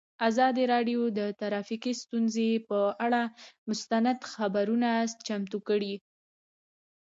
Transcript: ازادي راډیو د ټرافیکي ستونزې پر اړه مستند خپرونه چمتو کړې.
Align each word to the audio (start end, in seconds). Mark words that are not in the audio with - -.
ازادي 0.29 0.63
راډیو 0.73 1.01
د 1.17 1.19
ټرافیکي 1.39 1.93
ستونزې 2.01 2.49
پر 2.67 2.83
اړه 3.05 3.21
مستند 3.69 4.19
خپرونه 4.31 4.89
چمتو 5.27 5.57
کړې. 5.67 5.93